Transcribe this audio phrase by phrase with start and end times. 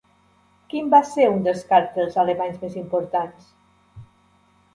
[0.69, 3.53] Quin va ser un dels càrtels alemanys més importants?